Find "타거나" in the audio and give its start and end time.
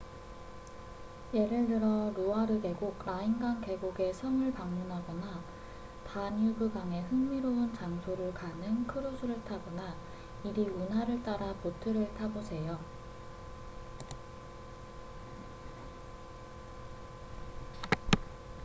9.43-9.95